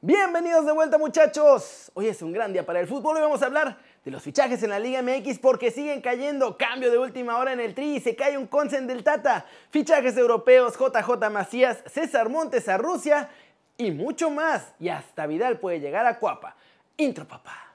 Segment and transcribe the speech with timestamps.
[0.00, 1.90] Bienvenidos de vuelta muchachos.
[1.92, 4.62] Hoy es un gran día para el fútbol y vamos a hablar de los fichajes
[4.62, 6.56] en la Liga MX porque siguen cayendo.
[6.56, 9.44] Cambio de última hora en el Tri y se cae un Consen del Tata.
[9.70, 13.28] Fichajes europeos, JJ Macías, César Montes a Rusia
[13.76, 14.72] y mucho más.
[14.78, 16.54] Y hasta Vidal puede llegar a Cuapa.
[16.96, 17.72] Intro papá.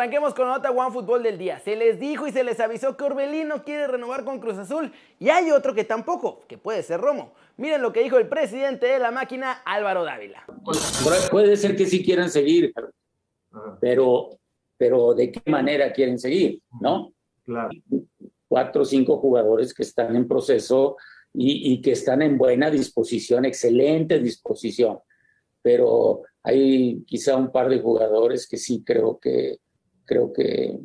[0.00, 1.60] Arranquemos con la nota One Fútbol del día.
[1.60, 4.90] Se les dijo y se les avisó que Orbelín no quiere renovar con Cruz Azul
[5.18, 7.34] y hay otro que tampoco, que puede ser Romo.
[7.58, 10.42] Miren lo que dijo el presidente de la máquina, Álvaro Dávila.
[11.30, 12.72] Puede ser que sí quieran seguir,
[13.78, 14.38] pero,
[14.78, 16.62] pero ¿de qué manera quieren seguir?
[16.80, 17.12] ¿No?
[17.44, 17.68] Claro.
[18.48, 20.96] Cuatro o cinco jugadores que están en proceso
[21.34, 24.98] y, y que están en buena disposición, excelente disposición.
[25.60, 29.58] Pero hay quizá un par de jugadores que sí creo que
[30.10, 30.76] creo que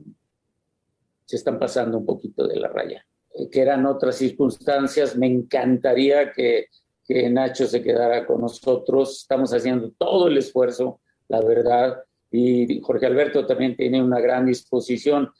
[1.25, 3.03] se están pasando un poquito de la raya.
[3.33, 6.67] Eh, que eran otras circunstancias, me encantaría que,
[7.03, 9.21] que Nacho se quedara con nosotros.
[9.21, 15.31] Estamos haciendo todo el esfuerzo, la verdad, y Jorge Alberto también tiene una gran disposición.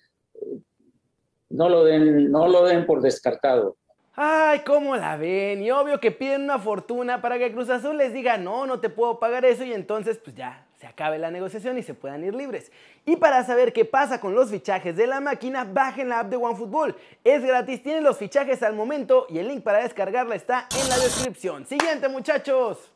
[1.50, 3.78] No lo den, no lo den por descartado.
[4.16, 5.62] Ay, ¿cómo la ven?
[5.62, 8.90] Y obvio que piden una fortuna para que Cruz Azul les diga, no, no te
[8.90, 12.36] puedo pagar eso y entonces pues ya se acabe la negociación y se puedan ir
[12.36, 12.72] libres.
[13.08, 16.36] Y para saber qué pasa con los fichajes de la máquina, bajen la app de
[16.36, 16.96] OneFootball.
[17.24, 20.98] Es gratis, tienen los fichajes al momento y el link para descargarla está en la
[21.00, 21.66] descripción.
[21.66, 22.92] Siguiente muchachos.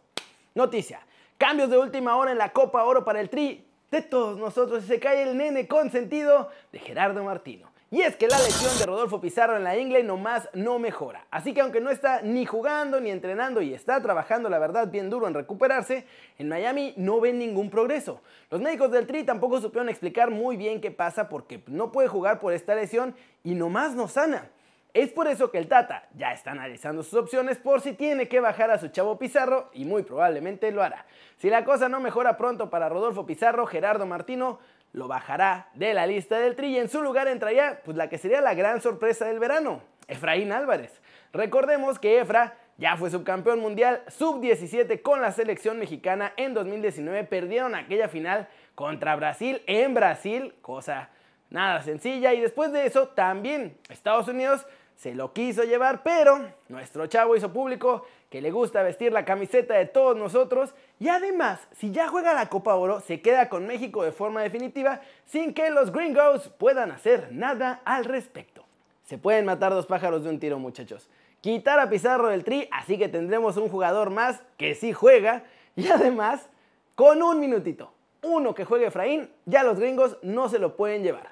[0.54, 1.00] Noticia.
[1.40, 3.66] Cambios de última hora en la Copa Oro para el Tri.
[3.90, 7.72] De todos nosotros se cae el nene consentido de Gerardo Martino.
[7.92, 11.26] Y es que la lesión de Rodolfo Pizarro en la ingle nomás no mejora.
[11.32, 15.10] Así que aunque no está ni jugando ni entrenando y está trabajando la verdad bien
[15.10, 16.06] duro en recuperarse,
[16.38, 18.22] en Miami no ven ningún progreso.
[18.52, 22.40] Los médicos del Tri tampoco supieron explicar muy bien qué pasa porque no puede jugar
[22.40, 24.52] por esta lesión y nomás no sana.
[24.94, 28.40] Es por eso que el Tata ya está analizando sus opciones por si tiene que
[28.40, 31.06] bajar a su chavo Pizarro y muy probablemente lo hará.
[31.38, 34.60] Si la cosa no mejora pronto para Rodolfo Pizarro, Gerardo Martino
[34.94, 38.18] lo bajará de la lista del tri y en su lugar entraría pues la que
[38.18, 41.02] sería la gran sorpresa del verano, Efraín Álvarez.
[41.32, 47.76] Recordemos que Efra ya fue subcampeón mundial sub-17 con la selección mexicana en 2019, perdieron
[47.76, 51.10] aquella final contra Brasil en Brasil, cosa
[51.50, 57.08] nada sencilla y después de eso también Estados Unidos se lo quiso llevar, pero nuestro
[57.08, 61.92] chavo hizo público que le gusta vestir la camiseta de todos nosotros y además, si
[61.92, 65.92] ya juega la Copa Oro, se queda con México de forma definitiva sin que los
[65.92, 68.66] gringos puedan hacer nada al respecto.
[69.04, 71.10] Se pueden matar dos pájaros de un tiro, muchachos.
[71.42, 75.44] Quitar a Pizarro del tri, así que tendremos un jugador más que sí juega
[75.76, 76.50] y además,
[76.94, 81.30] con un minutito, uno que juegue Efraín, ya los gringos no se lo pueden llevar.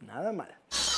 [0.00, 0.54] Nada mal.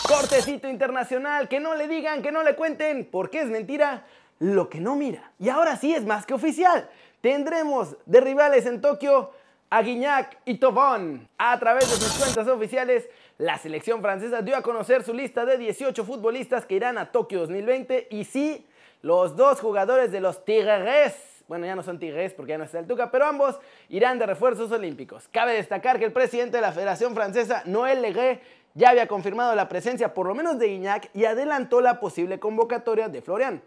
[0.06, 4.04] Cortecito internacional, que no le digan, que no le cuenten, porque es mentira
[4.42, 5.30] lo que no mira.
[5.38, 6.90] Y ahora sí es más que oficial.
[7.20, 9.30] Tendremos de rivales en Tokio
[9.70, 11.28] a Guignac y Tobón.
[11.38, 13.08] A través de sus cuentas oficiales,
[13.38, 17.38] la selección francesa dio a conocer su lista de 18 futbolistas que irán a Tokio
[17.40, 18.66] 2020 y sí,
[19.00, 21.14] los dos jugadores de los Tigres
[21.48, 23.58] bueno, ya no son Tigres porque ya no está el Tuca, pero ambos
[23.90, 25.28] irán de refuerzos olímpicos.
[25.30, 28.40] Cabe destacar que el presidente de la Federación Francesa, Noël Legué,
[28.74, 33.08] ya había confirmado la presencia por lo menos de Guignac y adelantó la posible convocatoria
[33.08, 33.62] de Florian.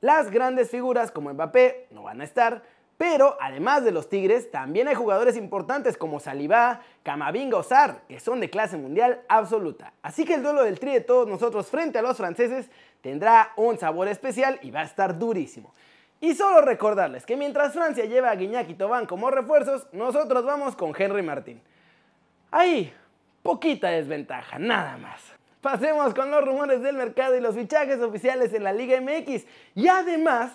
[0.00, 2.62] Las grandes figuras como Mbappé no van a estar,
[2.98, 8.20] pero además de los Tigres, también hay jugadores importantes como Salivá, Camavinga o Sar, que
[8.20, 9.92] son de clase mundial absoluta.
[10.02, 12.70] Así que el duelo del tri de todos nosotros frente a los franceses
[13.02, 15.74] tendrá un sabor especial y va a estar durísimo.
[16.20, 20.74] Y solo recordarles que mientras Francia lleva a Guiñac y Tobán como refuerzos, nosotros vamos
[20.74, 21.60] con Henry Martín.
[22.50, 22.92] Ahí,
[23.42, 25.35] poquita desventaja, nada más.
[25.66, 29.44] Pasemos con los rumores del mercado y los fichajes oficiales en la Liga MX.
[29.74, 30.52] Y además,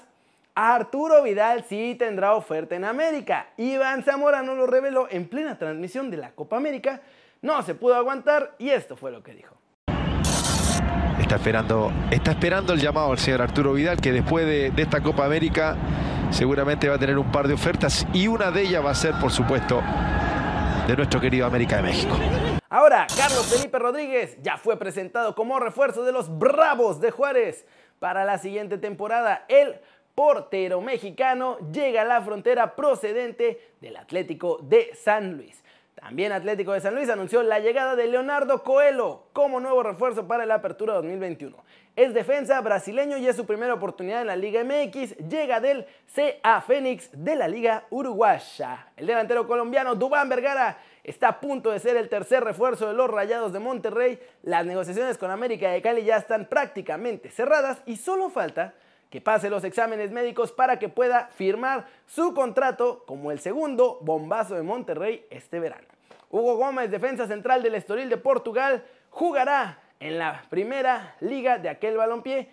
[0.55, 3.47] Arturo Vidal sí tendrá oferta en América.
[3.57, 7.01] Iván Zamora no lo reveló en plena transmisión de la Copa América.
[7.41, 9.53] No se pudo aguantar y esto fue lo que dijo.
[11.19, 15.03] Está esperando, está esperando el llamado al señor Arturo Vidal, que después de, de esta
[15.03, 15.75] Copa América
[16.29, 19.15] seguramente va a tener un par de ofertas y una de ellas va a ser,
[19.19, 19.83] por supuesto,
[20.87, 22.17] de nuestro querido América de México.
[22.73, 27.65] Ahora, Carlos Felipe Rodríguez ya fue presentado como refuerzo de los Bravos de Juárez
[27.99, 29.43] para la siguiente temporada.
[29.49, 29.75] El
[30.15, 35.61] portero mexicano llega a la frontera procedente del Atlético de San Luis.
[35.95, 40.45] También Atlético de San Luis anunció la llegada de Leonardo Coelho como nuevo refuerzo para
[40.45, 41.57] la Apertura 2021.
[41.97, 45.17] Es defensa brasileño y es su primera oportunidad en la Liga MX.
[45.27, 45.85] Llega del
[46.15, 48.87] CA Fénix de la Liga Uruguaya.
[48.95, 53.09] El delantero colombiano Dubán Vergara está a punto de ser el tercer refuerzo de los
[53.09, 54.19] Rayados de Monterrey.
[54.43, 58.73] Las negociaciones con América de Cali ya están prácticamente cerradas y solo falta
[59.09, 64.55] que pase los exámenes médicos para que pueda firmar su contrato como el segundo bombazo
[64.55, 65.87] de Monterrey este verano.
[66.29, 71.97] Hugo Gómez, defensa central del Estoril de Portugal, jugará en la primera liga de aquel
[71.97, 72.49] balompié.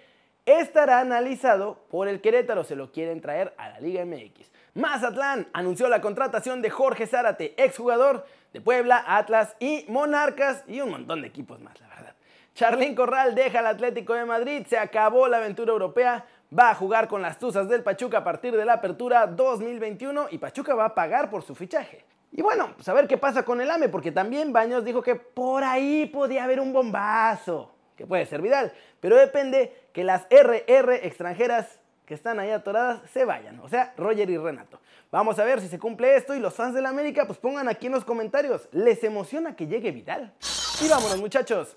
[0.49, 4.51] Estará analizado por el Querétaro, se lo quieren traer a la Liga MX.
[4.73, 8.25] Mazatlán anunció la contratación de Jorge Zárate, exjugador
[8.55, 12.15] de Puebla, Atlas y Monarcas y un montón de equipos más, la verdad.
[12.55, 16.25] Charlín Corral deja al Atlético de Madrid, se acabó la aventura europea,
[16.59, 20.39] va a jugar con las Tuzas del Pachuca a partir de la apertura 2021 y
[20.39, 22.07] Pachuca va a pagar por su fichaje.
[22.33, 25.15] Y bueno, pues a ver qué pasa con el AME, porque también Baños dijo que
[25.15, 31.05] por ahí podía haber un bombazo, que puede ser Vidal, pero depende que las RR
[31.05, 34.81] extranjeras que están ahí atoradas se vayan, o sea, Roger y Renato.
[35.11, 37.69] Vamos a ver si se cumple esto y los fans de la América pues pongan
[37.69, 40.33] aquí en los comentarios, ¿les emociona que llegue Vidal?
[40.81, 41.77] Y vámonos muchachos,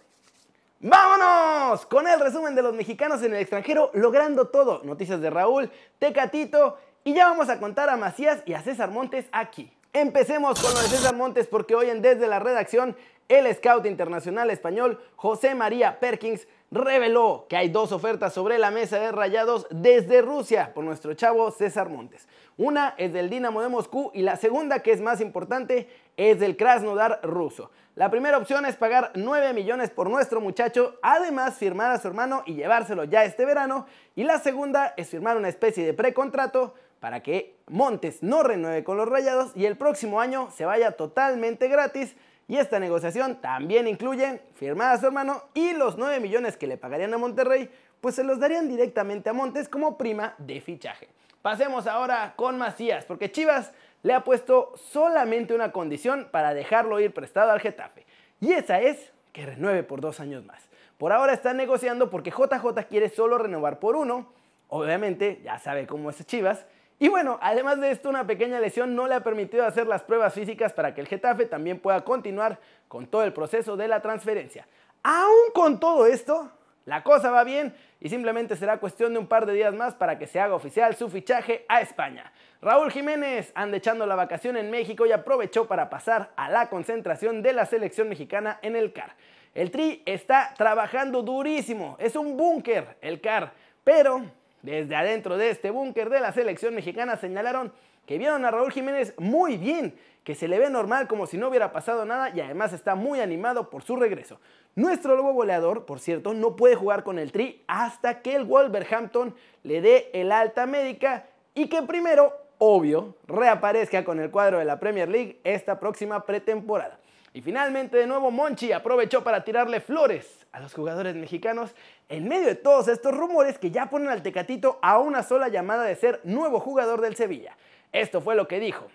[0.83, 1.85] ¡Vámonos!
[1.85, 4.81] Con el resumen de los mexicanos en el extranjero logrando todo.
[4.83, 5.69] Noticias de Raúl,
[6.00, 9.71] Tecatito y ya vamos a contar a Macías y a César Montes aquí.
[9.94, 12.95] Empecemos con lo de César Montes porque hoy en Desde la Redacción,
[13.27, 18.97] el scout internacional español José María Perkins reveló que hay dos ofertas sobre la mesa
[18.97, 22.27] de rayados desde Rusia por nuestro chavo César Montes.
[22.57, 26.56] Una es del Dinamo de Moscú y la segunda, que es más importante, es del
[26.56, 27.71] Krasnodar ruso.
[27.95, 32.44] La primera opción es pagar 9 millones por nuestro muchacho, además firmar a su hermano
[32.45, 33.85] y llevárselo ya este verano.
[34.15, 38.95] Y la segunda es firmar una especie de precontrato para que Montes no renueve con
[38.95, 42.15] los Rayados y el próximo año se vaya totalmente gratis.
[42.51, 46.75] Y esta negociación también incluye firmar a su hermano y los 9 millones que le
[46.75, 47.71] pagarían a Monterrey,
[48.01, 51.07] pues se los darían directamente a Montes como prima de fichaje.
[51.42, 53.71] Pasemos ahora con Macías, porque Chivas
[54.03, 58.06] le ha puesto solamente una condición para dejarlo ir prestado al Getafe.
[58.42, 60.62] Y esa es que renueve por dos años más.
[60.97, 64.33] Por ahora están negociando porque JJ quiere solo renovar por uno.
[64.68, 66.65] Obviamente, ya sabe cómo es Chivas.
[67.01, 70.36] Y bueno, además de esto, una pequeña lesión no le ha permitido hacer las pruebas
[70.36, 74.68] físicas para que el Getafe también pueda continuar con todo el proceso de la transferencia.
[75.01, 76.51] Aún con todo esto,
[76.86, 80.19] la cosa va bien y simplemente será cuestión de un par de días más para
[80.19, 82.31] que se haga oficial su fichaje a España.
[82.62, 87.42] Raúl Jiménez anda echando la vacación en México y aprovechó para pasar a la concentración
[87.42, 89.15] de la selección mexicana en el CAR.
[89.56, 94.21] El Tri está trabajando durísimo, es un búnker el CAR, pero
[94.61, 97.71] desde adentro de este búnker de la selección mexicana señalaron
[98.05, 101.49] que vieron a Raúl Jiménez muy bien, que se le ve normal como si no
[101.49, 104.39] hubiera pasado nada y además está muy animado por su regreso.
[104.75, 109.35] Nuestro lobo goleador, por cierto, no puede jugar con el Tri hasta que el Wolverhampton
[109.63, 114.79] le dé el alta médica y que primero, obvio, reaparezca con el cuadro de la
[114.79, 117.00] Premier League esta próxima pretemporada.
[117.33, 121.72] Y finalmente de nuevo Monchi aprovechó para tirarle flores a los jugadores mexicanos
[122.10, 125.83] en medio de todos estos rumores que ya ponen al Tecatito a una sola llamada
[125.86, 127.56] de ser nuevo jugador del Sevilla.
[127.94, 128.88] Esto fue lo que dijo.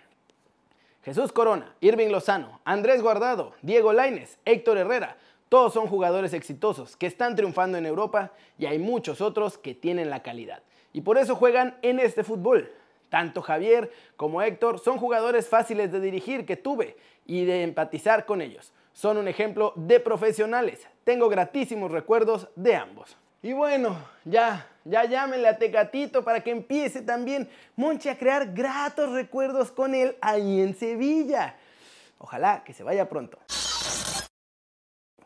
[1.03, 5.17] Jesús Corona, Irving Lozano, Andrés Guardado, Diego Laines, Héctor Herrera,
[5.49, 10.11] todos son jugadores exitosos que están triunfando en Europa y hay muchos otros que tienen
[10.11, 10.63] la calidad.
[10.93, 12.73] Y por eso juegan en este fútbol.
[13.09, 18.41] Tanto Javier como Héctor son jugadores fáciles de dirigir que tuve y de empatizar con
[18.41, 18.73] ellos.
[18.93, 20.87] Son un ejemplo de profesionales.
[21.05, 23.17] Tengo gratísimos recuerdos de ambos.
[23.43, 29.11] Y bueno, ya, ya llámenle a Tecatito para que empiece también Monchi a crear gratos
[29.13, 31.57] recuerdos con él ahí en Sevilla.
[32.19, 33.39] Ojalá que se vaya pronto.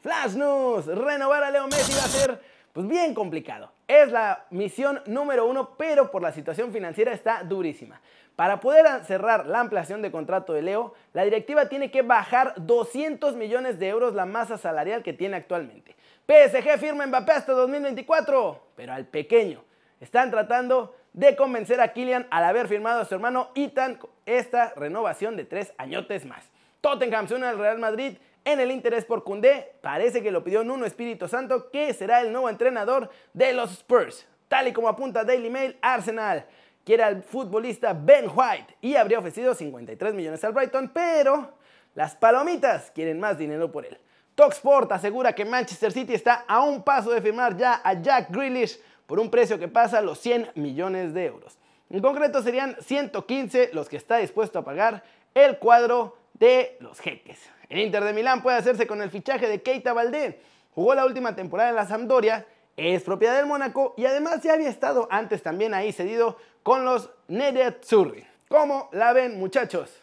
[0.00, 2.40] Flash News, renovar a Leo Messi va a ser
[2.72, 3.72] pues bien complicado.
[3.88, 8.00] Es la misión número uno, pero por la situación financiera está durísima.
[8.36, 13.36] Para poder cerrar la ampliación de contrato de Leo, la directiva tiene que bajar 200
[13.36, 15.94] millones de euros la masa salarial que tiene actualmente.
[16.26, 19.62] PSG firma Mbappé hasta 2024, pero al pequeño.
[20.00, 25.36] Están tratando de convencer a Kylian al haber firmado a su hermano Ethan esta renovación
[25.36, 26.50] de tres añotes más.
[26.80, 30.64] Tottenham se une al Real Madrid en el interés por Koundé, parece que lo pidió
[30.64, 34.26] Nuno Espíritu Santo, que será el nuevo entrenador de los Spurs.
[34.48, 36.46] Tal y como apunta Daily Mail, Arsenal
[36.84, 41.52] quiere al futbolista Ben White y habría ofrecido 53 millones al Brighton, pero
[41.94, 43.98] las palomitas quieren más dinero por él.
[44.34, 48.80] Talksport asegura que Manchester City está a un paso de firmar ya a Jack Grealish
[49.06, 51.58] por un precio que pasa los 100 millones de euros.
[51.90, 55.02] En concreto serían 115 los que está dispuesto a pagar
[55.34, 57.50] el cuadro de los jeques.
[57.70, 60.40] El Inter de Milán puede hacerse con el fichaje de Keita Valdé.
[60.74, 62.44] Jugó la última temporada en la Sampdoria,
[62.76, 67.10] es propiedad del Mónaco y además ya había estado antes también ahí cedido con los
[67.28, 68.26] Nerazzurri.
[68.48, 70.02] ¿Cómo la ven, muchachos?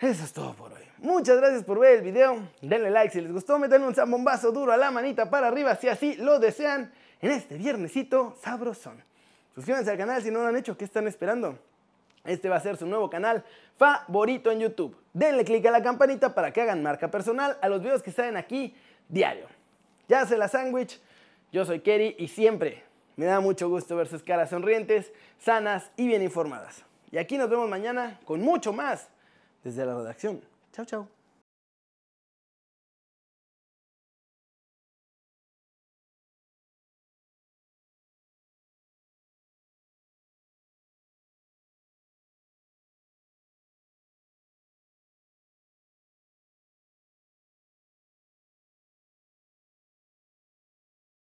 [0.00, 0.82] Eso es todo por hoy.
[0.98, 2.48] Muchas gracias por ver el video.
[2.60, 3.58] Denle like si les gustó.
[3.60, 7.56] Metanle un zambombazo duro a la manita para arriba si así lo desean en este
[7.56, 9.02] viernesito sabrosón.
[9.54, 10.76] Suscríbanse al canal si no lo han hecho.
[10.76, 11.56] ¿Qué están esperando?
[12.26, 13.44] Este va a ser su nuevo canal
[13.76, 14.96] favorito en YouTube.
[15.12, 18.36] Denle click a la campanita para que hagan marca personal a los videos que salen
[18.36, 18.74] aquí
[19.08, 19.46] diario.
[20.08, 21.00] Ya se la sándwich.
[21.52, 22.84] Yo soy Kerry y siempre
[23.16, 26.84] me da mucho gusto ver sus caras sonrientes, sanas y bien informadas.
[27.10, 29.08] Y aquí nos vemos mañana con mucho más
[29.64, 30.42] desde la redacción.
[30.72, 31.15] Chao, chao.